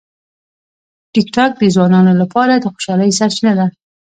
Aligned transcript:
ټیکټاک 1.13 1.51
د 1.57 1.63
ځوانانو 1.75 2.13
لپاره 2.21 2.53
د 2.57 2.65
خوشالۍ 2.73 3.11
سرچینه 3.19 3.53
ده. 3.59 3.65